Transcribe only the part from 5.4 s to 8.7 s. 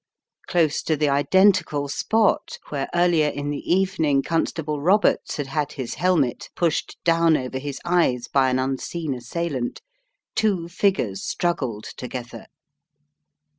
had his helmet pushed down over his eyes by an